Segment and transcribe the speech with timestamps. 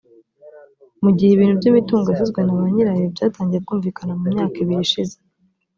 [1.03, 5.17] Mu gihe ibintu by’imitungo yasizwe na ba nyirayo byatangiye kumvikana mu myaka ibiri ishize